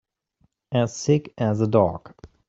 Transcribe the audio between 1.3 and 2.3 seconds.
as a dog.